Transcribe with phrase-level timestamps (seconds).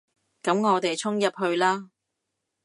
[0.41, 1.91] 噉我哋衝入去啦